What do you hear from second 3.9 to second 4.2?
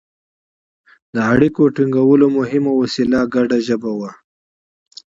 وه.